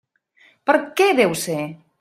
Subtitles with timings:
[0.69, 1.61] Per què deu ser?